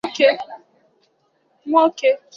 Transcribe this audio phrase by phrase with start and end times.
[1.67, 2.09] Nwoke